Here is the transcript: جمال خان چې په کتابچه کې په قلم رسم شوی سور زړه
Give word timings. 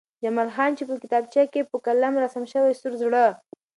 جمال 0.23 0.49
خان 0.55 0.71
چې 0.77 0.83
په 0.89 0.95
کتابچه 1.03 1.43
کې 1.53 1.61
په 1.69 1.77
قلم 1.85 2.13
رسم 2.23 2.43
شوی 2.53 2.73
سور 2.79 2.93
زړه 3.01 3.25